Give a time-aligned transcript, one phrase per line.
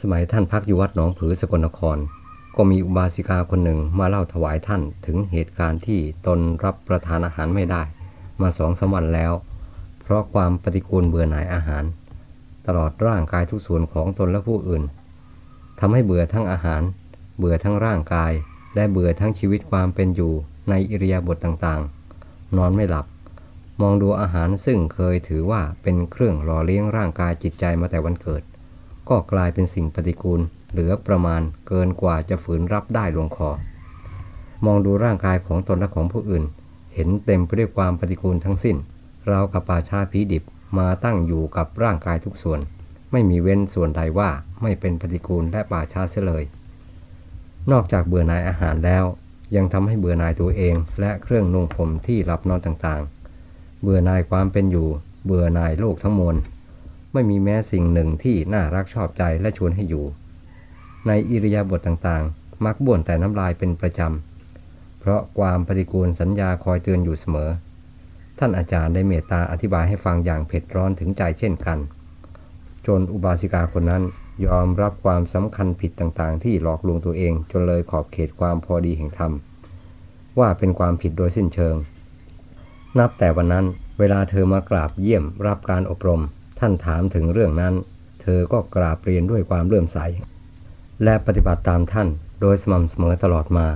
[0.00, 1.98] สมัยท่านพักอยู่วัดหนองผือสกลนคร
[2.56, 7.82] ก็มีอุบาสิกาคนหนึ่งมาเล่าถวายท่านถึงเหตุการณ์ที่ตนรับประทานอาหารไม่ได้
[8.40, 9.32] มาสองสามวันแล้ว
[10.02, 11.84] เพราะความปฏิกูลเบื่อหน่ายอาหาร
[12.66, 14.82] ตลอดร่างกายทุกส่วนของตนและผู้อื่น
[15.80, 16.82] ทำให้เบื่อทั้งอาหาร
[17.38, 18.32] เบื่อทั้งร่างกาย
[18.74, 20.32] และเบื่อทั้งชีวิตความเป็นอยู่
[20.70, 23.06] ในอิริยาบถต่างๆ นอนไม่หลับ
[23.80, 28.42] มองดูอาหารซึ่งเคยถือว่าเป็นเครื่องหล่อเลี้ยงร่างกายจิตใจมาแต่วันเกิด
[29.08, 33.50] ก็กลายเป็นสิ่งปฏิกูล เหลือประมาณเกินกว่าจะฝืนรับได้ลงคอ
[34.64, 36.44] มองดูร่างกายของตนและของผู้อื่น
[36.94, 38.76] เห็นเต็มไปด้วยความปฏิกูลทั้งสิ้น
[39.28, 40.44] เรากับป่าชาผีดิบ
[40.78, 42.60] มาตั้งอยู่กับร่างกายทุกส่วน
[43.12, 44.30] ไม่มีเว้นส่วนใดว่า
[44.62, 46.44] ไม่เป็นปฏิกูลและป่าชาเสียเลย
[47.70, 49.04] นอกจากเบื่อหน่ายอาหารแล้ว
[49.56, 54.88] ยังทำให้เบื่อหน่ายตัวเองและเครื่องนุ่งผมที่หลับนอนต่างๆ เบื่อหน่ายความเป็นอยู่
[55.24, 56.36] เบื่อหน่ายโลกทั้งมวล
[57.12, 60.04] ไม่มีแม้สิ่งหนึ่งที่น่ารักชอบใจและชวนให้อยู่
[61.06, 67.50] ในอิริยาบถต่างๆ มักบ่นแต่น้ำลายเป็นประจำ เพราะความปฏิกูลสัญญาคอยเตือนอยู่เสมอ
[68.38, 71.78] ท่านอาจารย์ได้เมตตาอธิบายให้ฟังอย่างเผ็ดร้อนถึงใจเช่นกัน
[72.86, 74.02] จนอุบาสิกาคนนั้น
[74.46, 79.32] ยอมรับความสำคัญผิดต่างๆ ที่หลอกลวงตัวเองจนเลยขอบเขตความพอดีแห่งธรรม
[80.38, 81.74] ว่าเป็นความผิดโดยสิ้นเชิง
[82.98, 83.66] นับแต่วันนั้น
[83.98, 86.22] เวลาเธอมากราบเยี่ยมรับการอบรม
[86.58, 87.74] ท่านถามถึงเรื่องนั้น
[88.22, 89.98] เธอก็กราบเรียนด้วยความเลื่อมใส
[91.04, 92.08] และปฏิบัติตามท่าน
[92.40, 93.66] โดยสม่ำเสมอตลอดมา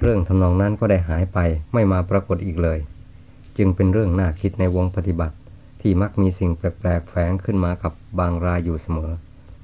[0.00, 1.38] เรื่องทำนองนั้นก็ได้หายไป
[1.72, 2.78] ไม่มาปรากฏอีกเลย
[3.58, 5.36] จึงเป็นเรื่องน่าคิดในวงปฏิบัติ
[5.80, 9.12] ที่มักมีสิ่งแปลกๆแฝงขึ้นมากับบางรายอยู่เสมอ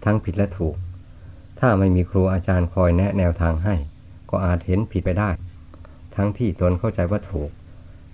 [0.05, 0.77] ทั้งผิดและถูก
[1.61, 3.75] ถ้าไม่มีครูอาจารย์คอยแนะแนวทางให้
[4.31, 5.31] ก็อาจเห็นผิดไปได้
[6.17, 7.51] ทั้งที่ตนเข้าใจว่าถูก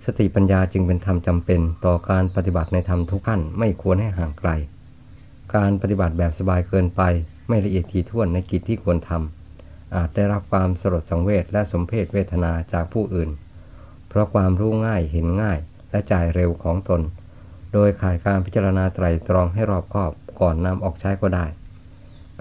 [0.09, 4.49] สติปัญญาจึงเป็นธรรมจำเป็นต่อการปฏิบัติในธรรมทุกขั้นไม่ควรให้ห่างไกล
[5.55, 7.01] การปฏิบัติแบบสบายเกินไป
[7.47, 13.29] ไม่ละเอียดถี่ถ้วนในกิจที่ควรทำอาจได้รับความสลดสังเวชและสมเพศเวทนาจากผู้อื่น
[14.09, 15.59] เพราะความรู้ง่ายเห็นง่าย
[15.91, 17.01] และจ่ายเร็วของตน
[17.73, 21.45] โดยขาดการพิจารณาไตรตรองให้รอบคอบก่อนนำออกใช้ก็ได้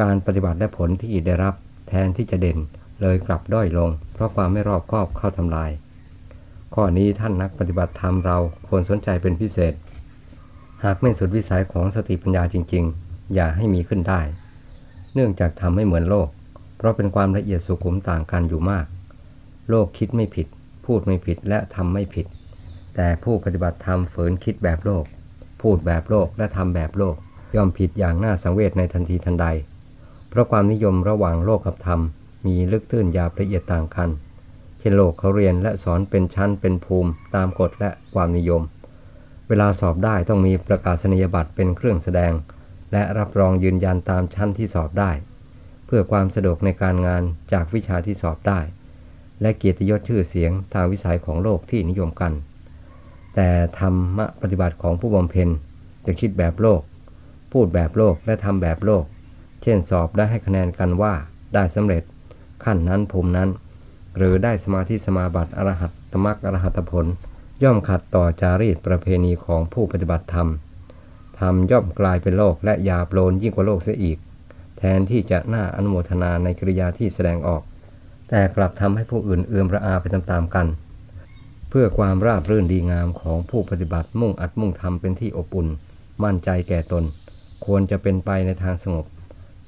[0.01, 1.55] การปฏิบัติและผลที่ได้รับ
[1.89, 2.59] แทนที่จะเด่น
[3.01, 5.71] เลยกลับด้อยลง เพราะความไม่รอบคอบเข้าทำลาย
[6.75, 8.39] ข้อนี้ท่านนักปฏิบัติธรรมเรา
[8.69, 9.75] ควรสนใจเป็นพิเศษ
[10.85, 14.21] หากไม่สุดวิสัยของสติปัญญาจริง ๆ อย่าให้มีขึ้นได้
[15.15, 16.29] เนื่องจากทำให้เหมือนโลก
[16.77, 18.87] เพราะเป็นความละเอียดสุขุมต่างกันอยู่มาก
[19.71, 20.47] โลกคิดไม่ผิด
[20.87, 22.27] พูดไม่ผิดและทำไม่ผิด
[22.95, 25.05] แต่ผู้ปฏิบัติธรรมฝืนคิดแบบโลก
[25.63, 27.17] พูดแบบโลกและทำแบบโลก
[27.55, 29.47] ย่อมผิดอย่างน่าสังเวชในทันทีทันใด
[30.29, 32.01] เพราะความนิยมระหว่างโลกกับธรรม
[32.47, 34.11] มีลึกตื้นยาวละเอียดต่างกัน
[34.91, 38.63] นโลกเขาเรียนและสอนเป็นชั้นเป็นภูมิ ตามกฎและความนิยม
[39.49, 42.33] เวลาสอบได้ต้องมีประกาศนียบัตรเป็นเครื่องแสดง
[42.93, 45.11] และรับรองยืนยันตามชั้นที่สอบได้
[45.87, 48.61] เพื่อความสะดวกในการงานจากวิชาที่สอบได้
[49.41, 52.33] และเกียรติยศชื่อเสียงทางวิสัยของโลกที่นิยมกัน
[53.35, 53.49] แต่
[53.79, 55.49] ธรรมะปฏิบัติของผู้บำเพ็ญ
[56.07, 56.81] จะคิดแบบโลก
[57.53, 59.05] พูดแบบโลกและทำแบบโลก
[59.63, 61.15] เช่นสอบได้ให้คะแนนกันว่า
[61.55, 62.03] ได้สำเร็จ
[62.65, 63.49] ขั้นนั้นภูมินั้น
[64.17, 67.07] หรือได้สมาธิสมาบัติอรหัตตมรรคอรหัตผล
[67.63, 70.49] ย่อมขัดต่อจารีตประเพณีของผู้ปฏิบัติธรรม
[71.41, 74.19] ธรรมย่อมกลายเป็นโลกและยาโปลนยิ่งกว่าโลกเสียอีก
[74.79, 77.63] แทนที่จะน่าอนุโมทนาในกริยาที่แสดงออก
[78.29, 80.67] แต่กลับทำให้ผู้อื่นเอือมระอาไปตามๆกัน
[81.71, 85.69] เพื่อความราบรื่นดีงามของผู้ปฏิบัติมุ่งอัดมุ่งทำเป็นที่อบอุ่น
[86.25, 87.05] มั่นใจแก่ตน
[87.65, 89.07] ควรจะเป็นไปในทางสงบ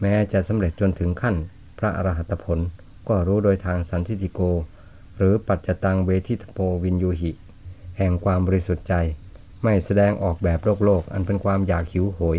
[0.00, 1.34] แม้จะสำเร็จจนถึงขั้น
[1.78, 2.58] พระอรหัตผล
[3.08, 4.40] ก็รู้โดยทางสันทิติโก
[5.16, 7.32] หรือปัจจตังเวทิตโปวินยูหิ
[7.98, 8.94] แห่งความบริสุทธิ์ใจ
[9.62, 12.38] ไม่แสดงออกแบบโลกโลก อันเป็นความอยากหิวโหย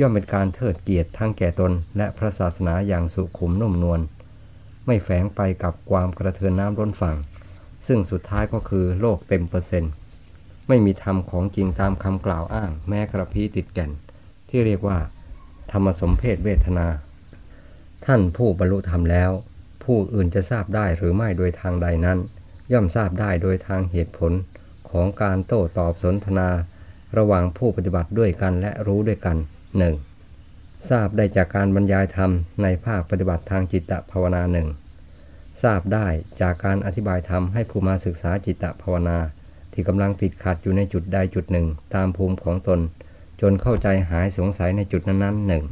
[0.00, 4.00] ย่อมเป็นการเทิดเกียรติทั้งแก่ตน และพระศาสนาอย่างสุขุมนุ่มนวล
[4.86, 7.16] ไม่แฝงไปกับความกระเทือนน้ำล้นฝั่ง
[7.86, 9.92] ซึ่งสุดท้ายก็คือโลกเต็มเปอร์เซ็นต์
[10.68, 13.90] ไม่มีธรรมของจริงตามคำกล่าวอ้าง แม้กระพี้ติดแก่น
[14.48, 14.98] ที่เรียกว่า
[15.72, 16.86] ธรรมสมเพศเวทนา
[18.06, 19.30] ท่านผู้บรรลุธรรมแล้ว
[19.84, 22.18] ผู้อื่นจะทราบได้หรือไม่โดยทางใดนั้น
[22.72, 24.32] ย่อมทราบได้โดยทางเหตุผล
[24.90, 26.48] ของการโต้ตอบสนทนา
[27.18, 29.36] ระหว่างผู้ปฏิบัติด้วยกันและรู้ด้วยกัน
[29.78, 29.94] หนึ่ง
[30.90, 32.30] ทราบได้จากการบรรยายธรรม
[32.62, 34.68] ในภาคปฏิบัติทางจิตตภาวนาหนึ่ง
[35.62, 36.06] ทราบได้
[36.40, 39.18] จากการอธิบายธรรมให้ผู้มาศึกษาจิตตภาวนา
[39.72, 42.80] ที่กำลังติดขัดอยู่ในจุดใดจุดหนึ่ง ตามภูมิของตน
[43.40, 45.64] จนเข้าใจหายสงสัยในจุดนั้นๆหนึ่ง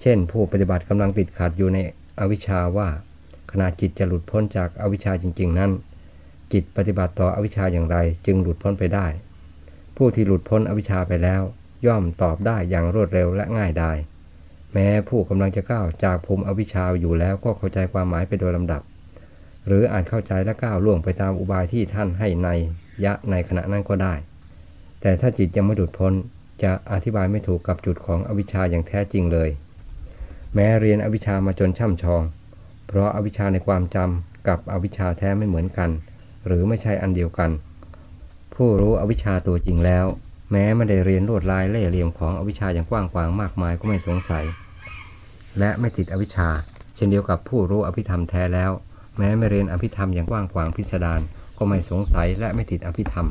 [0.00, 1.78] เช่น ผู้ปฏิบัติกำลังติดขัดอยู่ใน
[2.20, 2.88] อวิชชาว่า
[3.50, 5.70] ขณะจิตจะหลุดพ้นจากอวิชชาจริง ๆ นั้น
[6.52, 7.96] จิตปฏิบัติต่ออวิชชาอย่างไร
[8.26, 9.06] จึงหลุดพ้นไปได้
[9.96, 11.42] ผู้ที่หลุดพ้นอวิชชาไปแล้ว
[11.86, 13.96] ย่อมตอบได้อย่างรวดเร็วและง่ายดาย
[14.72, 18.82] แม้ผู้กำลังจะก้าวจากภูมิอวิชชาอยู่แล้วก็เข้าใจความหมายไปโดยลำดับ
[19.66, 22.48] หรืออาจเข้าใจและก้าวล่วงไปตามอุบายที่ท่านให้ใน
[23.04, 24.14] ยะในขณะนั้นก็ได้
[25.00, 26.12] แต่ถ้าจิตยังไม่หลุดพ้น
[26.62, 29.50] จะอธิบายไม่ถูกกับจุดของอวิชชาอย่างแท้จริงเลย
[30.54, 32.22] แม้เรียนอวิชามาจนช่ำชอง
[32.86, 35.90] เพราะอาวิชชาในความจำกับอวิชชาแท้ไม่เหมือนกัน
[36.46, 37.50] หรือไม่ใช่อันเดียวกัน
[38.54, 40.06] ผู้รู้อวิชชาตัวจริงแล้ว
[40.50, 44.44] แม้ไม่ได้เรียนลวดลายเล่เหลี่ยมของอวิชชาอย่างกว้างขวางมากมายก็ไม่สงสัย
[45.58, 46.48] และไม่ติดอวิชชา
[46.94, 48.70] เช่นเดียวกับผู้รู้อภิธรรมแท้แล้ว
[49.18, 51.20] แม้ไม่เรียนอภิธรรมอย่างกว้างขวางพิสดาร
[51.58, 53.26] ก็ไม่สงสัยและไม่ติดอภิธรรม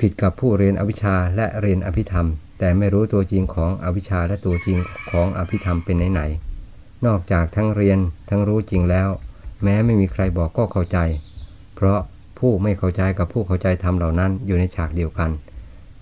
[0.00, 2.26] ผิดกับผู้เรียนอวิชชาและเรียนอภิธรรม
[2.64, 4.78] แต่ไม่รู้ตัวจริงของอวิชชาและตัวจริง
[5.10, 7.98] ของอภิธรรมเป็นไหนๆนอกจากทั้งเรียน
[8.30, 9.08] ทั้งรู้จริงแล้ว
[9.62, 10.98] แม้ไม่มีใครบอกก็เข้าใจ
[11.74, 12.00] เพราะ
[12.38, 15.30] ผู้ไม่เข้าใจกับผู้เข้าใจธรรมเหล่านั้นอยู่ในฉากเดียวกัน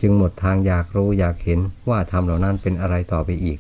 [0.01, 3.59] จึงหมดทางอยากรู้อยากเห็นว่าธรรมเหล่านั้นเป็นอะไรต่อไปอีก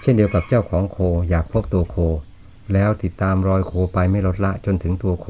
[0.00, 0.98] เช่นเดียวกับเจ้าของโค
[1.30, 1.96] อยากพบตัวโค
[2.72, 5.28] แล้วติดตามรอยโคไปไม่ลดละจนถึงตัวโค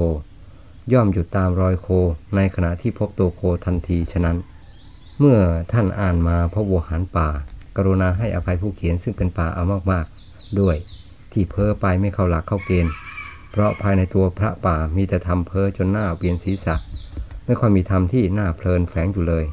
[0.92, 1.88] ย่อมหยุดตามรอยโค
[2.36, 4.38] ในขณะที่พบตัวโคทันทีฉะนั้น
[5.22, 5.40] เมื่อ
[5.72, 7.28] ท่านอ่านมาพบวัวหันป่า
[7.76, 10.76] กรุณาให้อภัยผู้เขียนซึ่งเป็นป่าเอามากๆ ด้วย
[11.32, 12.92] ที่เพ้อไปไม่เข้าหลักเข้าเกณฑ์
[13.50, 16.76] เพราะภายในตัวพระป่ามีแต่ทำเพ้อจนหน้าเปลี่ยนศีรษะ
[17.46, 19.44] ไม่ค่อยมีธรรมที่น่าเพลินแฝงอยู่เลย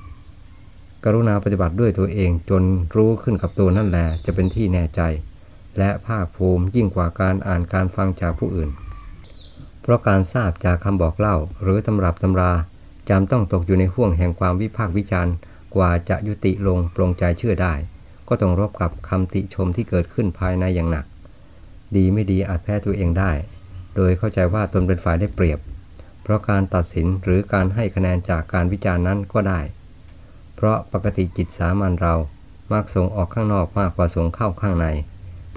[1.03, 2.63] กรุณาปฏิบัติด้วยตัวเองจน
[2.95, 5.01] รู้ขึ้นกับตัวนั่นแหละจะเป็นที่แน่ใจ
[5.77, 8.69] และภาคภูมิยิ่งกว่าการอ่านการฟังจากผู้อื่น
[9.81, 12.51] เพราะการทราบจากคำบอกเล่าหรือตำรับตำรา
[13.09, 15.33] จำต้องตกอยู่ในห่วงแห่งความวิพากษ์วิจารณ์
[15.75, 17.73] กว่าจะยุติลงปรงใจเชื่อได้
[18.27, 21.05] ก็ต้องรบกับคำติชมที่เกิดขึ้นภายในอย่างหนัก
[21.95, 23.31] ดีไม่ดีอาจแพ้ตัวเองได้
[23.95, 25.59] โดยเข้าใจว่าตนเป็นฝ่ายได้เปรียบ
[26.23, 29.59] เพราะการตัดสินหรือการให้คะแนนจากการวิจารณ์นั้นก็ได้
[30.55, 32.15] เพราะปกติจิตสามัญเรา
[32.73, 34.87] มักส่งออกข้างนอกมากกว่าส่งเข้าข้างใน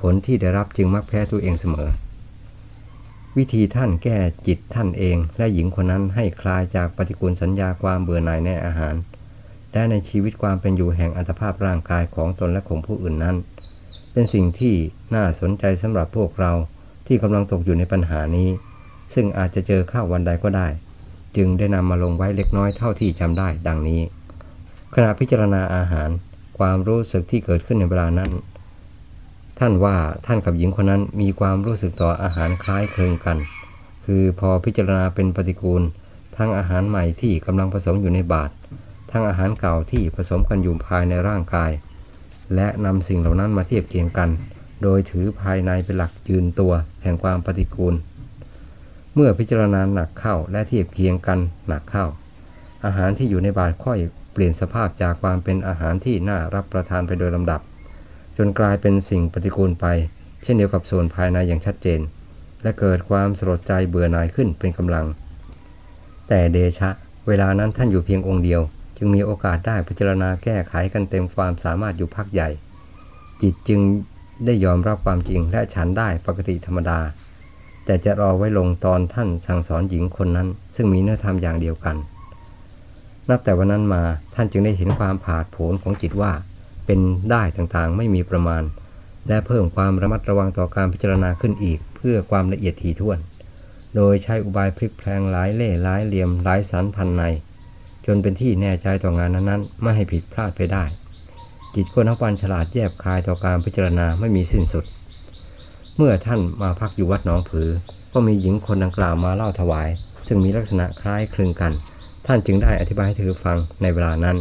[0.00, 1.88] ผลที่ได้รับจึงมักแพ้ตัวเองเสมอ
[3.36, 8.94] วิธีท่านแก้จิตท่านเอง และหญิงคนนั้นให้คลายจากปฏิกูลสัญญาความเบื่อหน่ายในอาหาร
[9.72, 13.36] และในชีวิตความเป็นอยู่แห่งอัตภาพร่างกายของตนและของผู้อื่นนั้น
[14.12, 14.74] เป็นสิ่งที่
[15.14, 16.52] น่าสนใจสำหรับพวกเรา
[17.06, 18.48] ที่กำลังตกอยู่ในปัญหานี้
[19.14, 20.68] ซึ่งอาจจะเจอข้าววันใดก็ได้
[21.36, 24.00] จึงได้นำมาลงไว้เล็กน้อยเท่าที่จำได้ดังนี้
[24.94, 26.08] ขณะพิจารณาอาหาร
[26.58, 28.30] ความรู้สึกที่เกิดขึ้นในเวลานั้น
[29.58, 33.38] ท่านว่าท่านกับหญิงคนนั้นมีความรู้สึกต่ออาหารคล้ายคลึงกัน
[34.04, 35.82] คือพอพิจารณาเป็นปฏิกูล
[36.36, 38.52] ทั้งอาหารใหม่ที่กำลังผสมอยู่ในบาตร
[39.10, 41.70] ทั้งอาหารเก่าที่ผสมกันอยู่ภายในร่างกาย
[42.54, 44.30] และนำสิ่งเหล่านั้นมาเทียบเคียงกัน
[44.82, 46.72] โดยถือภายในเป็นหลักยืนตัว
[47.02, 47.94] แห่งความปฏิกูล
[49.14, 51.38] เมื่อพิจารณาหนักเข้าและเทียบเคียงกัน
[51.68, 52.06] หนักเข้า
[52.84, 53.98] อาหารที่อยู่ในบาตรค่อย
[54.32, 57.60] เปลี่ยนสภาพจากความเป็นอาหารที่น่ารับประทานไปโดยลำดับ
[58.36, 59.86] จนกลายเป็นสิ่งปฏิกูลไป
[60.42, 62.00] เช่นเดียวกับส่วนภายในอย่างชัดเจน
[62.62, 65.06] และเกิดความสลดใจเบื่อหน่ายขึ้นเป็นกำลัง
[66.28, 66.90] แต่เดชะ
[67.28, 68.60] เวลานั้นท่านอยู่เพียงองค์เดียว
[68.98, 72.48] จึงมีโอกาสได้พิจารณาแก้ไขกันเต็มความสามารถอยู่พักใหญ่
[73.42, 73.80] จิตจึง
[74.44, 76.98] ได้ยอมรับความจริงและฉันได้ปกติธรรมดา
[77.84, 81.96] แต่จะรอไว้ลงตอนท่านสั่งสอนหญิงคนนั้น ซึ่งมีเนื้อธรรมอย่างเดียวกัน
[83.28, 84.02] นับแต่วันนั้นมา
[84.34, 86.32] ท่านจึงได้เห็นความผาดโผนของจิตว่า
[86.86, 87.00] เป็น
[87.30, 88.62] ได้ต่างๆไม่มีประมาณ
[89.28, 93.18] และเพิ่มความระมัดระวังต่อการพิจารณาขึ้นอีก เพื่อความละเอียดถี่ถ้วน
[93.96, 97.22] โดยใช้อุบายพลิกแพลงหลายเล่หลายเหลี่ยมหลายสันพันใน
[98.10, 100.84] จนเป็นที่แน่ใจต่องานนั้นๆ ไม่ให้ผิดพลาดไปได้
[101.74, 104.84] จิตคนนักปันฉลาดแยบคายต่อการพิจารณาไม่มีสิ้นสุด
[105.96, 107.68] เมื่อท่านมาพักอยู่วัดหนองผือ
[108.12, 109.88] ก็มีหญิงคนดังกล่าวมาเล่าถวาย
[110.26, 111.72] ซึ่งมีลักษณะคล้ายคลึงกัน
[112.26, 114.36] ท่านจึงได้อธิบายให้เธอฟังในเวลานั้น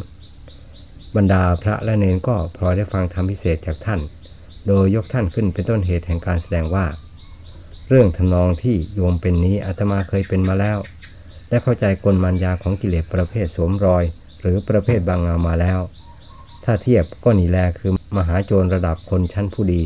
[1.15, 3.99] บรรดาพระและเนนก็พลอยได้ฟังธรรมพิเศษจากท่าน
[4.67, 6.85] โดยยกท่านขึ้นเป็นต้นเหตุแห่งการแสดงว่า
[7.89, 10.77] เรื่องทำนองที่โยมเป็นนี้อาตมาเคยเป็นมาแล้ว
[11.49, 14.03] และเข้าใจกลมันยาของกิเลสประเภทสวมรอย
[14.41, 15.79] หรือประเภทบางเงามาแล้ว
[16.63, 19.81] ถ้าเทียบก็นีแลคือมหาโจรระดับคนชั้นผู้ดี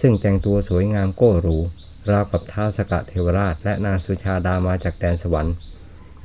[0.00, 1.58] ซึ่งแต่งตัวสวยงามโก้หรู
[2.10, 5.54] ราวกับท้าสกะเทวราช และนางสุชาดามาจากแดนสวรรค์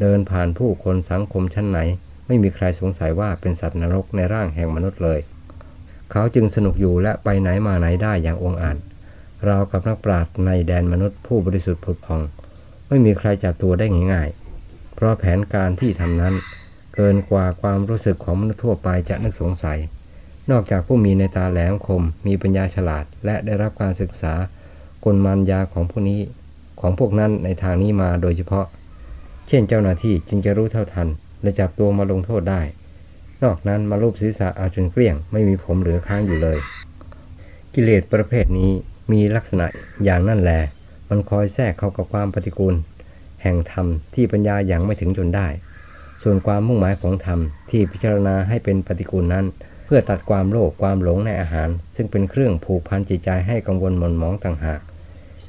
[0.01, 1.79] เดินผ่านผู้คนสังคมชั้นไหน
[2.27, 5.19] ไม่มีใครสงสัยว่าเป็นสัตว์นรกในร่างแห่งมนุษย์เลย
[6.11, 8.77] เขาจึงสนุกอยู่และไปไหนมาไหนได้อย่างองอาจ
[9.47, 12.21] ราวกับนักปราชญ์ในแดนมนุษย์ผู้บริสุทธิ์ผุดพอง
[12.87, 14.44] ไม่มีใครจับตัวได้ง่ายๆ
[14.95, 16.35] เพราะแผนการที่ทำนั้น
[16.95, 19.79] เกินกว่าความรู้สึกของมนุษย์ทั่วไปจะนึกสงสัย
[20.51, 24.33] นอกจากผู้มีในตาแหลมคม มีปัญญาฉลาด และได้รับการศึกษา
[25.05, 26.21] กลมันยาของพวกนี้
[26.81, 28.65] ของพวกนั้นในทางนี้มาโดยเฉพาะ
[29.47, 31.07] เช่นเจ้าหน้าที่จึงจะรู้เท่าทัน
[31.41, 32.61] และจับตัวมาลงโทษได้
[33.43, 36.59] นอกนั้นมาลูบศีรษะเอาจนเกลี้ยง ไม่มีผมเหลือค้างอยู่เลย
[37.73, 38.71] กิเลสประเภทนี้
[39.11, 39.65] มีลักษณะ
[40.03, 40.59] อย่างนั่นแหละ
[41.09, 42.75] มันคอยแทรกเข้ากับความปฏิกูล
[43.45, 45.47] แห่งธรรมที่ปัญญายัางไม่ถึงจนได้
[46.23, 49.45] ส่วนความมุ่งหมายของธรรมที่พิจารณาให้เป็นปฏิกูลนั้น
[49.85, 54.81] เพื่อตัดความโลภความหลงในอาหาร ซึ่งเป็นเครื่องผูกพันจิตใจให้กังวลหม่นหมองต่างหาก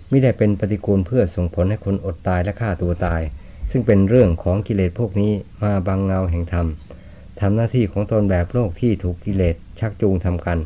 [0.08, 3.22] ไม่ได้เป็นปฏิกูลเพื่อส่งผลให้คนอดตายและฆ่าตัวตาย
[3.70, 6.66] ซึ่งเป็นเรื่องของกิเลสพวกนี้มาบังเงาแห่งธรรม
[7.40, 10.58] ทำหน้าที่ของตนแบบโลกที่ถูกกิเลสชักจูงทำกัน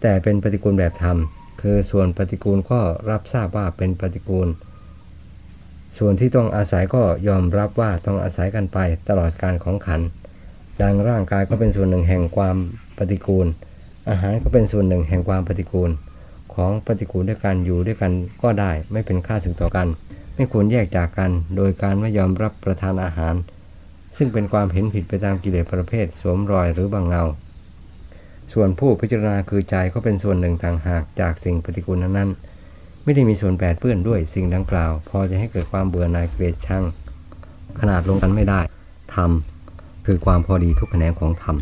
[0.00, 1.16] แต่เป็นปฏิกูลแบบธรรม
[1.62, 2.80] คือส่วนปฏิกูลก็
[3.10, 4.48] รับทราบว่าเป็นปฏิกูล
[5.98, 8.78] ส่วนที่ต้องอาศัยก็ยอมรับว่าต้องอาศัยกันไป
[9.08, 10.00] ตลอดการของขัน
[10.82, 12.56] ดังร่างกายก็เป็นส่วนหนึ่งแห่งความ
[12.98, 13.46] ปฏิกูล
[14.10, 15.90] อาหารก็เป็นส่วนหนึ่งแห่งความปฏิกูล
[16.54, 19.88] ของปฏิกูลด้วยกันอยู่ด้วยกันก็ได้ไม่เป็นค่าสึงต่อกัน
[20.34, 23.34] ไม่ควรแยกจากกัน โดยการไม่ยอมรับประทานอาหาร
[24.16, 27.24] ซึ่งเป็นความเห็นผิดไปตามกิเลสประเภทสวมรอยหรือบางเงา
[28.52, 32.30] ส่วนผู้พิจารณาคือใจก็เป็นส่วนหนึ่งต่างหากจากสิ่งปฏิกูลนั้น
[33.04, 36.84] ไม่ได้มีส่วนแปดเปื้อนด้วยสิ่งดังกล่าว พอจะให้เกิดความเบื่อหน่ายเกลียดชัง
[37.80, 38.60] ขนาดลงกันไม่ได้
[39.14, 39.30] ธรรม
[40.06, 41.56] คือความพอดีทุกแขนงของธรรม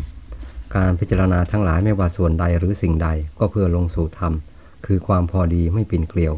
[0.75, 4.33] การพิจารณาทั้งหลายไม่ว่าส่วนใดหรือสิ่งใดก็เพื่อลงสู่ธรรม
[4.85, 6.33] คือความพอดีไม่ปีนเกลียว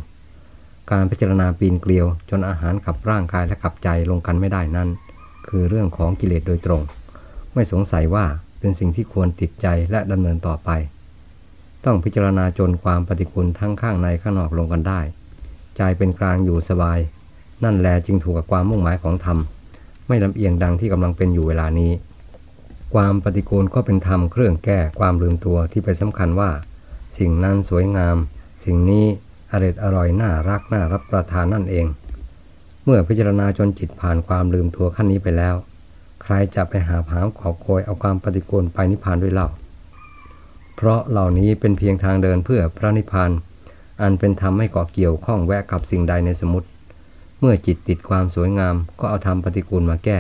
[0.91, 4.89] การพิจารณาปีนเกลียว จนอาหารขับร่างกายและขับใจลงกันไม่ได้นั้น
[5.47, 6.81] คือเรื่องของกิเลสโดยตรง
[7.53, 8.25] ไม่สงสัยว่า
[8.59, 10.69] เป็นสิ่งที่ควรติดใจและดำเนินต่อไป
[11.85, 15.01] ต้องพิจารณาจนความปฏิกูลทั้งข้างในข้างนอกลงกันได้
[15.77, 16.99] ใจเป็นกลางอยู่สบาย
[17.63, 19.37] นั่นแลจึงถูกกับความมุ่งหมายของธรรม
[20.07, 21.91] ไม่ลำเอียงดังที่กำลังเป็นอยู่เวลานี้
[22.93, 26.51] ความปฏิกูลก็เป็นธรรมเครื่องแก้ความลืมตัวที่เป็นสำคัญว่า
[27.17, 28.17] สิ่งนั้นสวยงาม
[28.65, 29.05] สิ่งนี้
[29.51, 31.85] อร่อยอร่อยน่ารักน่ารับประทานนั่นเอง
[32.83, 35.55] เมื่อพิจารณาจนจิตผ่านความลืมตัวขั้นนี้ไปแล้ว
[36.23, 39.47] ใครจะไปหาผามขอโคยเอาความปฏิกูลไปนิพพานด้วยเล่า
[40.83, 43.31] เพราะเหล่านี้เป็นเพียงทางเดินเพื่อพระนิพพาน
[44.01, 46.67] อันเป็นธรรมไม่เกาะเกี่ยวข้องแวะกับสิ่งใดในสมุติ
[47.39, 50.19] เมื่อจิตติดความสวยงามก็เอาธรรมปฏิกูลมาแก้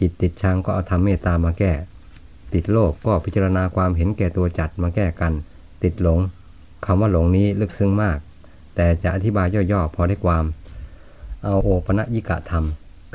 [0.00, 1.72] จิตติดชังก็เอาธรรมเมตตามาแก้
[2.54, 5.32] ติดโลภก็พิจารณาความเห็นแก่ตัวจัดมาแก้กัน
[5.82, 6.20] ติดหลง
[6.86, 8.18] คำว่าหลงนี้ลึกซึ้งมาก
[8.76, 10.44] แต่จะอธิบายย่อๆพอได้ความ
[11.44, 12.64] เอาโอปะยิกะธรรม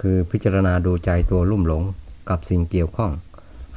[0.02, 1.84] คือพิจารณาดูใจตัวลุ่มหลง
[2.30, 3.12] กับสิ่งเกี่ยวข้อง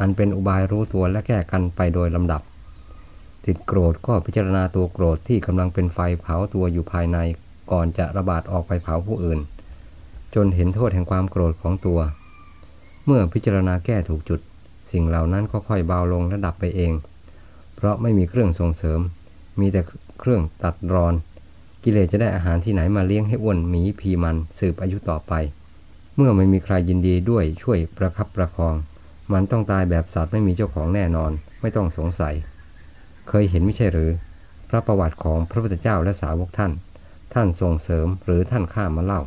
[0.00, 2.42] อันเป็นอุบายรู้ตัวและแก้กันไปโดยลำดับ
[3.46, 7.18] ติดโกรธก็พิจารณาตัวโกรธที่กำลังเป็นไฟเผาตัวอยู่ภายใน
[7.70, 9.38] ก่อนจะระบาดออกไปเผาผู้อื่น
[10.34, 12.00] จนเห็นโทษแห่งความโกรธของตัว
[13.04, 14.40] เมื่อพิจารณาแก้ถูกจุด
[14.92, 16.92] สิ่งเหล่านั้นก็ค่อยเบาลงและดับไปเอง
[17.76, 19.00] เพราะไม่มีเครื่องส่งเสริม
[19.60, 19.80] มีแต่
[20.20, 21.14] เครื่องตัดรอน
[21.84, 25.32] กิเลสจะได้อาหารที่ไหนมาเลี้ยงให้อ้วนหมีพีมันสืบอายุต่อไป
[26.16, 28.74] เมื่อไม่มีใครยินดีด้วยช่วยประคับประคอง
[29.32, 31.30] มันต้องตายแบบสัตว์ไม่มีเจ้าของแน่นอน
[31.60, 32.34] ไม่ต้องสงสัย
[33.28, 34.10] เคยเห็นไม่ใช่หรือ
[34.68, 36.72] พระประวัติของพระพุทธเจ้าและสาวกท่าน
[37.34, 39.22] ท่านส่งเสริมหรือท่านข้ามาเล่า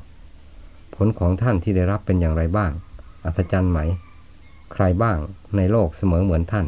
[0.95, 2.71] ผลของท่านที่ได้รับเป็นอย่างไรบ้าง
[3.25, 3.79] อัศจรรย์ไหม
[4.73, 5.17] ใครบ้าง
[5.55, 6.67] ในโลกเสมอเหมือนท่าน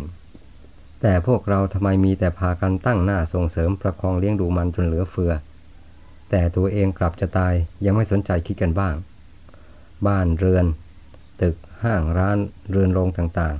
[1.01, 5.31] แต่พวกเราทำไมมีแต่พากันตั้งหน้าส่งเสริมประคองเลี้ยงดูมันจนเหลือเฟือ
[6.29, 7.53] แต่ตัวเองกลับจะตาย
[7.85, 8.95] ยังไม่สนใจคิดกันบ้าง
[10.07, 10.65] บ้านเรือน
[11.41, 12.37] ตึกห้างร้าน
[12.69, 13.55] เรือนโรงต่าง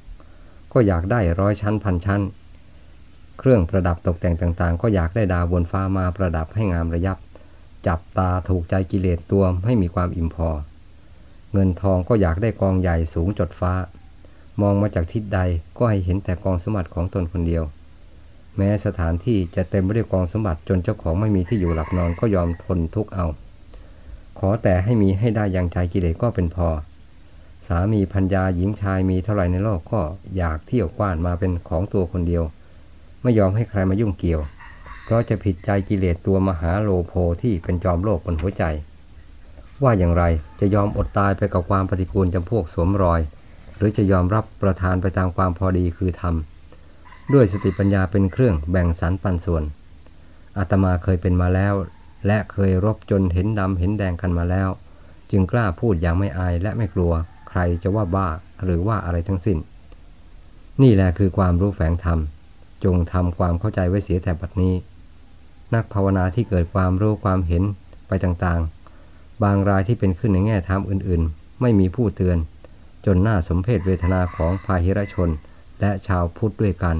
[0.00, 2.22] ๆ ก็อยากได้ร้อยชั้นพันชั้น
[3.38, 7.18] เครื่องประดับตกแต่งต่างๆ ก็อยากได้ดาวบนฟ้ามาประดับให้งามระยับ
[7.86, 10.48] จับตาถูกใจกิเลสตัวให้มีความอิ่มพอ
[11.52, 13.72] เงินทองก็อยากได้กองใหญ่สูงจดฟ้า
[14.60, 15.40] มองมาจากทิศใด
[15.78, 17.64] ก็ให้เห็นแต่กองสมบัติของตนคนเดียว
[18.56, 23.26] แม้สถานที่จะเต็มไปด้วยกองสมบัติจนเจ้าของไม่มีที่อยู่หลับนอนก็ยอมทนทุกข์เอา
[24.38, 26.68] ขอแต่ให้มีให้ได้อย่างใจกิเลสก็เป็นพอ
[27.66, 30.00] สามีพัญญาหญิงชายมีเท่าไรในโลกก็
[30.36, 32.44] อยากเที่ยวกว้านมาเป็นของตัวคนเดียว
[33.22, 34.40] ไม่ยอมให้ใครมายุ่งเกี่ยว
[35.04, 38.64] เพราะจะผิดใจกิเลสตัวมหาโลโภที่เป็นจอมโลกบนหัวใจ
[39.82, 40.24] ว่าอย่างไร
[40.60, 43.20] จะยอมอดตายไปกับความปฏิกูลจำพวกสวมรอย
[43.76, 46.34] หรือจะยอมรับประทานไปตามความพอดีคือธรรม
[47.34, 49.64] ด้วยสติปัญญาเป็นเครื่องแบ่งสรรปันส่วน
[50.58, 51.74] อาตมาเคยเป็นมาแล้ว
[52.26, 54.68] และเคยรบจนเห็นดำเห็นแดงกันมาแล้ว
[55.30, 57.12] จึงกล้าพูดอย่างไม่อายและไม่กลัว
[57.48, 58.28] ใครจะว่าบ้า
[58.64, 59.58] หรือว่าอะไรทั้งสิ้น
[60.82, 62.18] นี่แหละคือความรู้แฝงธรรม
[62.84, 64.74] จงทำความเข้าใจไว้เสียแต่บัดนี้
[65.74, 67.62] นักภาวนาที่เกิดความรู้ความเห็น
[68.08, 72.38] ไปต่างๆ บางรายที่เป็นขึ้นในแง่ธรรมอื่นๆ ไม่มีผู้เตือน
[73.06, 75.30] จนน่าสมเพศเวทนาของพาหิรชน
[75.80, 76.96] และชาวพุทธด้วยกัน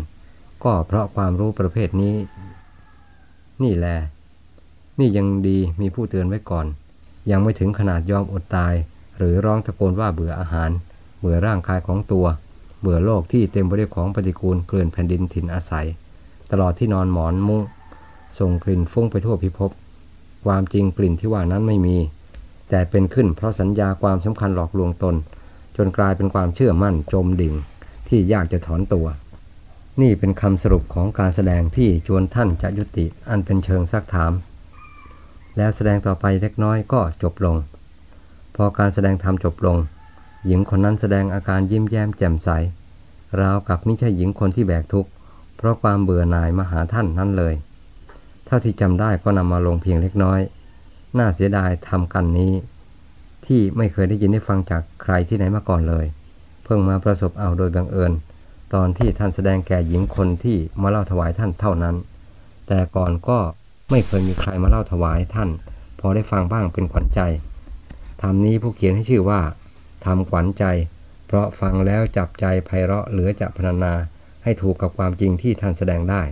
[0.65, 2.15] ก็เพราะความรู้ประเภทนี้
[3.63, 3.97] นี่แหละ
[4.99, 6.67] นี่ยังดีมีผู้เตือนไว้ก่อน
[7.31, 8.75] ยังไม่ถึงขนาดยอมอดตาย
[9.17, 10.71] หรือร้องตะโกนว่าเบื่ออาหาร
[11.21, 12.27] เบื่อร่างกายของตัว
[12.81, 15.87] เบื่อโลกที่เต็มไปด้วยของปฏิกูลเกลื่อนแผ่นดินถิ่นอาศัย
[16.51, 17.63] ตลอดที่นอนหมอนมุ้ง
[18.39, 19.71] ส่งกลิ่นฟุ้งไปทั่วพิภพ
[20.47, 21.97] ความจริงกลิ่นที่ว่านั้นไม่มี
[22.69, 25.15] แต่เป็นขึ้นเพราะสัญญาความสำคัญหลอกลวงตน
[25.77, 27.55] จนกลายเป็นความเชื่อมั่นจมดิ่ง
[28.09, 29.07] ที่ยากจะถอนตัว
[30.01, 34.33] นี่เป็นคำสรุปของการแสดงที่ชวนท่านจะยุติอันเป็นเชิงซักถาม
[35.57, 37.57] แล้วแสดงต่อไปเล็กน้อยก็จบลง
[38.57, 39.77] พอการแสดงธรรมจบลง
[40.49, 42.49] หญิงคนนั้นแสดงอาการยิ้มแย้มแจ่มใส
[43.41, 45.11] ราวกับไม่ใช่หญิงคนที่แบกทุกข์
[45.57, 47.55] เพราะความเบื่อหน่ายมาหาท่านนั้นเลย
[48.47, 50.41] เท่าที่จำได้ก็นำมาลงเพียงเล็กน้อย
[51.19, 52.53] น่าเสียดายทำกันนี้
[53.47, 56.07] ที่ไม่เคยได้ยินได้ฟังจากใครที่ไหนมาก่อนเลย
[56.65, 58.13] เพิ่งมาประสบเอาโดยบังเอิญ
[58.75, 61.97] ตอนที่ท่านแสดงแก่หญิงคนที่มาเล่าถวายท่านเท่านั้น
[62.69, 63.39] แต่ก่อนก็
[63.91, 65.49] ไม่เคยมีใครมาเล่าถวายท่าน
[65.99, 67.21] พอได้ฟังบ้างเป็นขวัญใจ
[68.21, 69.41] ธรรมนี้ผู้เขียนให้ชื่อว่า
[70.09, 70.65] ทำขวัญใจ
[71.27, 73.95] เพราะฟังแล้วจับใจไพเราะเหลือจะพรรณนา
[74.45, 76.23] ให้ถูกกับความจริงที่ท่านแสดงได้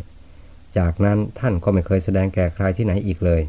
[0.79, 3.43] จากนั้นท่านก็ไม่เคยแสดงแก่ใครที่ไหนอีกเลย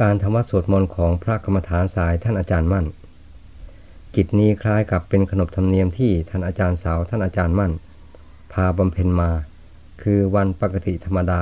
[0.00, 2.86] การทำวัดสวดมนต์ของพระกรรมฐานสายท่านอาจารย์มั่น
[4.14, 7.72] กิจนี้คล้ายกับเป็นขนบธรรมเนียมที่ท่านอาจารย์สาวท่านอาจารย์มั่น
[8.52, 9.30] พาบำเพ็ญมา
[10.02, 11.40] คือวันปกติธรรมดา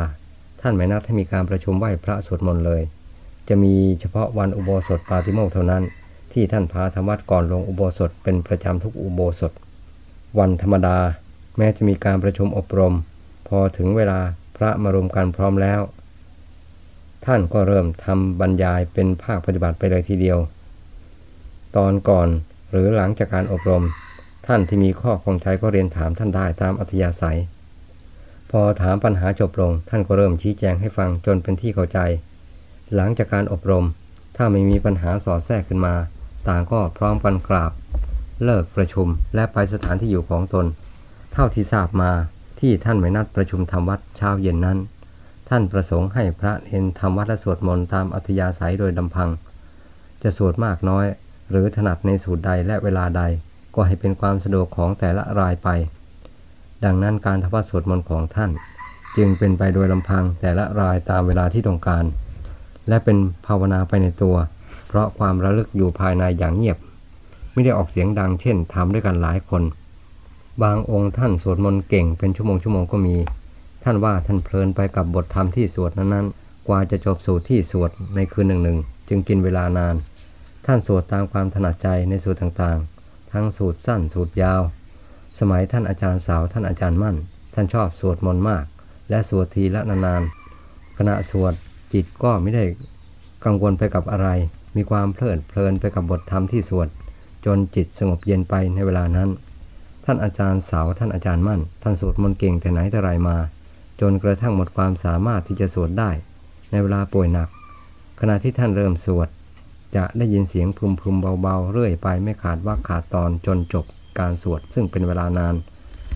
[0.61, 2.83] ท่านไม่นัดให้มีการประชุมไหว้พระสวดมนต์เลย
[3.49, 5.83] จะมีเฉพาะวันอุโบสถปาติโมกเท่านั้น
[6.33, 9.53] ที่ท่านพาธรรมวัดก่อนลงอุโบสถเป็นประจำทุกอุโบสถ
[10.39, 10.99] วันธรรมดา
[11.57, 12.95] แม้จะมีการประชุมอบรม
[13.49, 14.21] พอถึงเวลา
[14.57, 15.81] พระมารวมกันพร้อมแล้ว
[17.27, 20.39] ท่านก็เริ่มทำบรรยายเป็นภาคปฏิบัติไปเลยทีเดียว
[21.77, 22.29] ตอนก่อน
[22.71, 23.85] หรือหลังจากการอบรม
[24.47, 27.39] ท่านที่มีข้อคงใจก็เรียนถามท่านได้ตามอัธยาศัย
[28.51, 31.99] พอถามปัญหาจบลง ท่านก็เริ่มชี้แจงให้ฟังจนเป็นที่เข้าใจ
[32.95, 33.85] หลังจากการอบรม
[34.37, 35.95] ถ้าไม่มีปัญหาสอดแทรกขึ้นมา
[36.49, 37.73] ต่างก็พร้อมกันกราบ
[38.45, 40.67] เลิกประชุมและไปสถานที่อยู่ของตน
[41.33, 42.11] เท่าที่ทราบมา
[42.61, 44.79] ที่ท่านไม่นัดประชุมทำวัดเช้าเย็นนั้น
[45.49, 49.29] ท่านประสงค์ให้พระเนนทำวัดและสวดมนต์ตามอัธยาศัยโดยลำพัง
[50.23, 51.07] จะสวดมากน้อย
[51.51, 53.23] หรือถนัดในสูตรใดและเวลาใด
[53.75, 55.69] ก็ให้เป็นความสะดวกของแต่ละรายไป
[56.85, 58.51] ดังนั้นการทวัดสวดมนต์ของท่าน
[59.17, 62.05] จึงเป็นไปโดยลำพังแต่ละรายตามเวลาที่ต้องการ
[62.89, 64.37] และเป็นภาวนาไปในตัว
[64.93, 66.79] เพราะความระลึกอยู่ภายในอย่างเงียบ
[67.53, 69.63] ไม่ได้ออกเสียงดังเช่นทำด้วยกันหลายคน
[70.63, 73.17] บางองค์ท่านสวดมนต์เก่งเป็นชั่วโมงชั่วโมงก็มี
[73.85, 79.95] ท่านว่าท่านเพลินไปกับบทธรรมที่สวดนั้นๆ กว่าจะจบสูตรที่สวดในคืนหนึ่งๆจึงกินเวลานาน
[80.67, 84.61] ท่านสวดตามความถนัดใจในสูตรต่างๆ ทั้งสูตรสั้นสูตรยาว
[85.39, 87.17] สมัยท่านอาจารย์สาวท่านอาจารย์มั่น
[87.55, 88.65] ท่านชอบสวดมนต์มาก
[89.11, 91.55] และสวดทีละนานๆขณะสวด
[91.93, 92.65] จิตก็ไม่ได้
[93.45, 94.29] กังวลไปกับอะไร
[94.77, 96.89] มีความเพลิดเพลินไปกับบทธรรมที่สวด
[97.45, 99.29] จนจิตสงบเย็นไปในเวลานั้น
[100.05, 103.37] ท่านอาจารย์สาวท่านอาจารย์มั่น ท่านสวดมนต์เก่งแต่ไหนแต่ไรมา
[104.01, 106.11] จนกระทั่งหมดความสามารถที่จะสวดได้
[106.71, 107.49] ในเวลาป่วยหนัก
[108.21, 109.29] ขณะที่ท่านเริ่มสวด
[109.97, 113.85] จะได้ยินเสียงพึมพึมเบาๆ เรื่อยไปไม่ขาดว่าขาดตอนจนจบ
[114.19, 115.55] การสวดซึ่งเป็นเวลานาน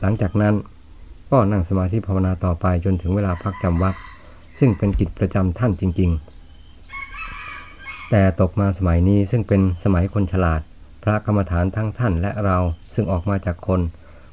[0.00, 0.54] หลังจากนั้น
[1.30, 3.94] ก็นั่งสมาธิภาวนาต่อไปจนถึงเวลาพักจำวัด
[4.58, 6.35] ซึ่งเป็นกิจประจำท่านจริง ๆ
[8.10, 10.60] แต่ตกมาสมัยนี้ซึ่งเป็นสมัยคนฉลาด
[11.02, 12.58] พระกรรมฐานทั้งท่านและเรา
[12.94, 13.80] ซึ่งออกมาจากคน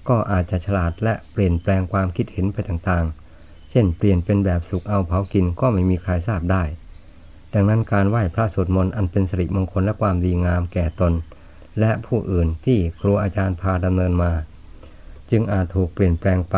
[0.09, 6.63] ก็อาจจะฉลาดและเปลี่ยนแปลงความคิดเห็นไปต่างๆ เช่นเปลี่ยนเป็นแบบสุกเอาเผากินก็ไม่มีใครทราบได้
[7.53, 11.13] ดังนั้นการไหว้พระสวดมนต์อันเป็นสิริมงคลและความดีงามแก่ตน
[11.79, 14.31] และผู้อื่นที่ครูอาจารย์พาดำเนินมา
[15.31, 16.57] จึงอาจถูกเปลี่ยนแปลงไป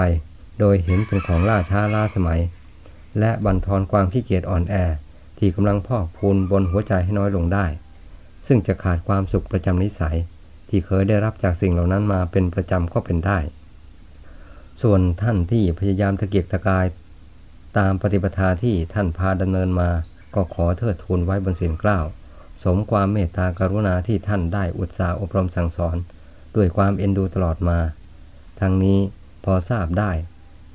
[0.60, 2.42] โดยเห็นเป็นของล่าช้าล้าสมัย
[3.20, 4.76] และบั่นทอนความขี้เกียจอ่อนแอ
[5.38, 7.66] ที่กำลังพอกพูนบนหัวใจให้น้อยลงได้
[8.48, 10.18] ซึ่งจะขาดความสุขประจำนิสัย
[10.70, 13.40] ที่เคยได้รับจากสิ่งเหล่านั้นมาเป็นประจำก็เป็นได้
[14.82, 16.86] ส่วนท่านที่พยายามตะเกียกตะกาย
[17.78, 19.90] ตามปฏิปทาที่ท่านพาดำเนินมา
[20.36, 22.06] ก็ขอเทิดทูนไว้บนเสียงกล้าว
[22.64, 25.98] สมความเมตตากรุณาที่ท่านได้อุตสาห์อบรมสั่งสอน
[26.56, 27.80] ด้วยความเอ็นดูตลอดมา
[28.60, 29.00] ทั้งนี้
[29.44, 30.12] พอทราบได้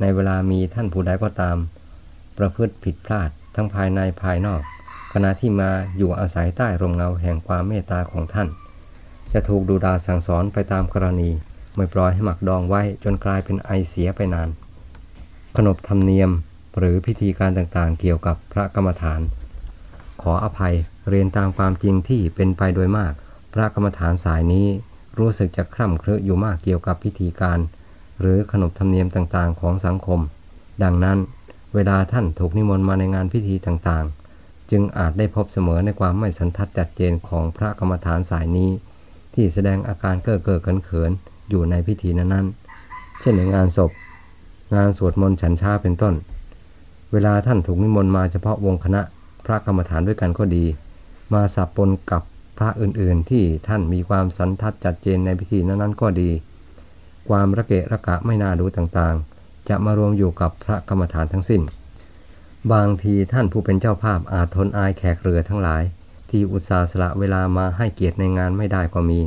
[0.00, 1.56] ในเวลามีท่านผู้ใดก็ตาม
[2.38, 4.62] ประพฤติผิดพลาด ทั้งภายในภายนอก
[5.12, 8.48] ขณะที่มาอยู่อาศัยใต้ร่มเงาแห่งความเมตตาของท่าน
[9.32, 11.30] จะถูกดูดาสั่งสอนไปตามกรณี
[11.76, 14.48] ไม่ปล่อยให้หมักดองไว้จนกลายเป็นไอเสียไปนาน
[15.56, 16.30] ขนบธรรมเนียม
[16.78, 19.20] หรือพิธีการต่างๆ เกี่ยวกับพระกรรมฐาน
[20.22, 20.74] ขออภัย
[21.08, 23.12] เรียนตามความจริงที่เป็นไปโดยมาก
[23.52, 24.66] พระกรรมฐานสายนี้
[25.18, 27.58] รู้สึกจะคร่ำครึอยู่มากเกี่ยวกับพิธีการ
[28.20, 30.20] หรือขนบธรรมเนียมต่างๆ ของสังคม
[30.82, 31.18] ดังนั้น
[31.74, 38.70] เวลาท่านถูกนิมนต์มาในงานพิธีต่างๆ จึงอาจได้พบเสมอในความไม่สันทัดจัดเจนของพระกรรมฐานสายนี้
[39.34, 43.90] ที่แสดงอาการเก้อเก้อเขินๆอยู่ในพิธีนั้นๆ เช่นในงานศพ
[44.74, 46.14] งานสวดมนต์ฉันชาเป็นต้น
[47.12, 49.00] เวลาท่านถูกนิมนต์มาเฉพาะวงคณะ
[49.44, 50.64] พระกรรมฐานด้วยกันก็ดี
[51.32, 52.22] มาสับปนกับ
[52.58, 56.30] พระอื่นๆ ที่ท่านมีความสันทัดจัดเจนในพิธีนั้นๆก็ดี
[57.28, 59.29] ความระเกะระกะไม่น่าดูต่างๆ
[59.70, 61.62] จะมารวมอยู่กับพระกรรมฐานทั้งสิ้น
[62.72, 65.82] บางทีท่านผู้เป็นเจ้าภาพอาจทนอายแขกเรือทั้งหลาย
[66.30, 69.20] ที่อุตส่าห์สละเวลามาให้เกียรติในงานไม่ได้ก็มี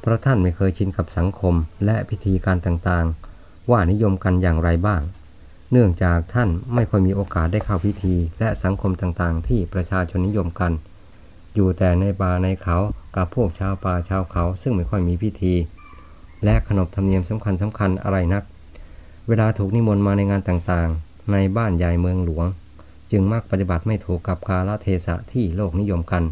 [0.00, 5.02] เพราะท่านไม่เคยชินกับสังคมและพิธีการต่างๆ ว่านิยมกันอย่างไรบ้าง
[5.72, 10.72] เนื่องจากท่านไม่ค่อยมีโอกาสได้เข้าพิธี และสังคมต่างๆ ที่ประชาชนนิยมกัน
[11.54, 12.76] อยู่แต่ในป่าในเขา
[13.16, 15.54] กับพวกชาวป่าชาวเขาซึ่งไม่ค่อยมีพิธี
[16.44, 18.42] และขนบธรรมเนียมสำคัญสำคัญอะไรนัก
[19.28, 22.46] เวลาถูกนิมนต์มาในงานต่างๆ ในบ้านใหญ่เมืองหลวง
[23.10, 26.24] จึงมักปฏิบัติไม่ถูกกับกาลเทศะที่โลกนิยมกัน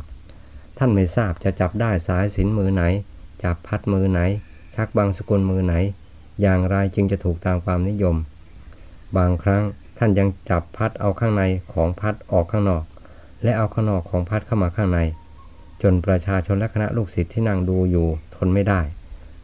[0.79, 2.83] ท่านไม่ทราบจะจับได้สายสินมือไหน
[3.43, 4.21] จับพัดมือไหน
[4.75, 5.75] ชักบางสกุลมือไหน
[6.41, 8.17] อย่างไรจึงจะถูกตามความนิยม
[9.17, 9.63] บางครั้ง
[9.99, 12.83] ท่านยังจับพัดเอาข้างในของพัดออกข้างนอก
[13.43, 14.99] และเอาข้างนอกของพัดเข้ามาข้างใน
[15.83, 18.81] จนประชาชนและคณะลูกศิษย์ที่นั่งดูอยู่ทนไม่ได้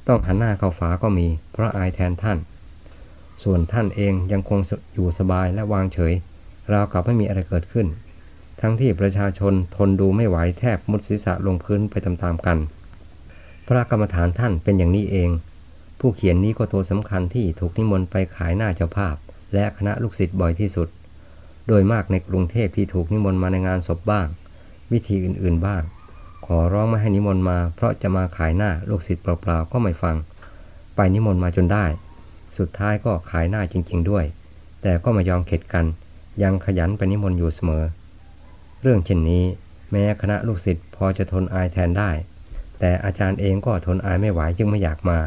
[0.07, 2.39] ต้องหันหน้าเข้าฝาก็มี เพราะอายแทนท่าน
[3.43, 4.61] ส่วนท่านเองยังคง
[4.95, 6.13] อยู่สบายและวางเฉย
[6.73, 7.87] ราวกับไม่มีอะไรเกิดขึ้น
[8.61, 12.59] ทั้งที่ประชาชนทนดูไม่ไหวแทบมุดศีรษะลงพื้นไปตามๆกัน
[13.67, 15.31] พระกรรมฐานท่านเป็นอย่างนี้เอง
[16.01, 19.17] ผู้เขียนนี้ก็ตัวสำคัญที่ถูกนิมนต์ไปขายหน้าเจ้าภาพ
[19.55, 20.89] และคณะลูกศิษย์บ่อยที่สุด
[21.69, 24.27] โดยมากในกรุงเทพที่ถูกนิมนต์มาในงานศพบ้าง
[24.93, 25.83] วิธีอื่นๆบ้าง
[26.47, 30.17] ขอร้องไม่ให้นิมนต์มา เพราะจะมาขายหน้าลูกศิษย์เปล่าๆก็ไม่ฟัง
[30.97, 31.85] ไปนิมนต์มาจนได้
[32.59, 34.25] สุดท้ายก็ขายหน้าจริง ๆ ด้วย
[34.83, 35.87] แต่ก็ไม่ยอมเข็ดกัน
[36.43, 37.85] ยังขยันไปนิมนต์อยู่เสมอ
[38.83, 39.45] เรื่องเช่นนี้
[39.91, 42.11] แม้คณะลูกศิษย์พอจะทนอายแทนได้
[42.79, 45.19] แต่อาจารย์เองก็ทนอายไม่ไหวจึงไม่อยากมา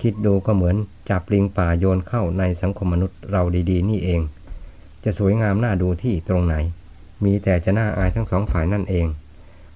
[0.00, 0.76] คิดดูก็เหมือน
[1.10, 4.20] จับลิงป่าโยนเข้าในสังคมมนุษย์เราดีๆ นี่เอง
[5.04, 6.54] จะสวยงามน่าดูที่ตรงไหน
[7.24, 9.06] มีแต่จะน่าอายทั้งสองฝ่ายนั่นเอง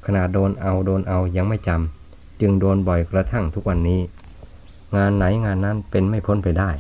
[0.07, 4.00] ขนาดโดนเอาโดนเอายังไม่จำ จึงโดนบ่อยกระทั่งทุกวันนี้
[4.97, 6.71] งานไหนงานนั้นเป็นไม่พ้นไปได้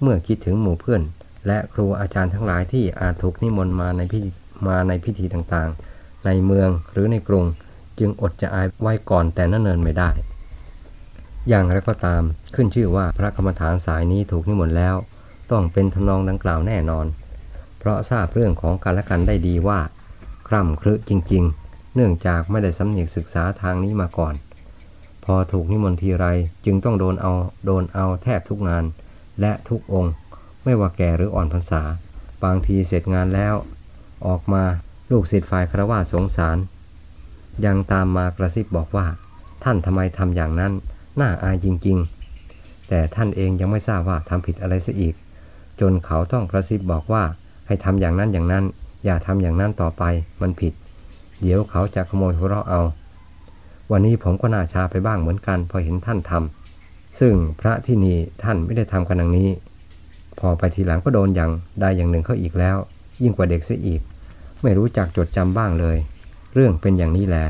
[0.00, 1.02] เมื่อคิดถึงหมู่เพื่อน
[1.46, 4.30] และครูอาจารย์ทั้งหลายที่อาจถูกนิมนต์มาในพิธี
[4.66, 7.44] มาในพิธีต่างๆ ในเมืองหรือในกรุง
[7.98, 10.10] จึงอดจะอายไว้ก่อนแต่นั่นเนินไม่ได้
[11.48, 12.22] อย่างไรก็ตาม
[12.54, 14.96] ขึ้นชื่อว่าพระกรรมฐานสายนี้ถูกนิมนต์แล้ว
[15.50, 17.06] ต้องเป็นทำนองดังกล่าวแน่นอน
[17.78, 19.80] เพราะทราบเรื่องของการละกันได้ดีว่า
[20.48, 24.34] คร่ำครึจริง ๆ เนื่องจากไม่ได้สำเนียกศึกษาทางนี้มาก่อน
[25.24, 26.26] พอถูกนิมนต์ทีไร
[26.64, 27.32] จึงต้องโดนเอา
[27.66, 28.84] โดนเอาแทบทุกงาน
[29.40, 30.12] และทุกองค์
[30.64, 31.82] ไม่ว่าแก่หรืออ่อนพรรษา
[32.44, 33.54] บางทีเสร็จงานแล้ว
[34.26, 34.62] ออกมา
[35.10, 36.58] ลูกศิษย์ฝ่ายครวาสงสาร
[37.64, 39.06] ยังตามมากระซิบบอกว่า
[39.64, 40.72] ท่านทำไมทำอย่างนั้น
[41.20, 41.98] น่าอายจริง
[42.44, 45.14] ๆ แต่ท่านเองยังไม่ทราบว่าทำผิดอะไรซะอีก
[45.80, 47.24] จนเขาต้องกระซิบบอกว่า
[47.66, 48.64] ให้ทำอย่างนั้นอย่างนั้น
[49.04, 50.04] อย่าทำอย่างนั้นต่อไป
[50.40, 50.72] มันผิด
[51.40, 52.82] เดี๋ยวเขาจะขโมยหัวเราะเอา
[53.90, 59.48] วันนี้ผมก็น่าชาไปบ้างเหมือนกันพอเห็นท่านทำซึ่งพระที่นี่ท่านไม่ได้ทำกันดังนี้
[60.38, 62.76] พอไปทีหลังก็โดนอย่างได้อย่างหนึ่งเข้าอีกแล้ว
[63.22, 64.00] ยิ่งกว่าเด็กเสียอีก
[64.62, 65.96] ไม่รู้จักจดจำบ้างเลย
[66.54, 67.44] เรื่องเป็นอย่างนี้แหละ